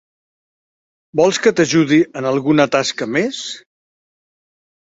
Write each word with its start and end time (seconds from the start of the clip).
Vols 1.21 1.39
que 1.43 1.53
t'ajudi 1.59 2.01
en 2.23 2.29
alguna 2.31 2.67
tasca 2.79 3.11
més? 3.19 3.45